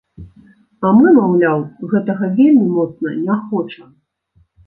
[0.87, 1.59] А мы, маўляў,
[1.91, 3.93] гэтага вельмі моцна не хочам.